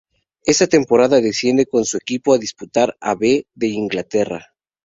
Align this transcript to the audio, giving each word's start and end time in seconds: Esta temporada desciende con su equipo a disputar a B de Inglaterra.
Esta 0.47 0.65
temporada 0.65 1.21
desciende 1.21 1.67
con 1.67 1.85
su 1.85 1.97
equipo 1.97 2.33
a 2.33 2.39
disputar 2.39 2.97
a 2.99 3.13
B 3.13 3.45
de 3.53 3.67
Inglaterra. 3.67 4.47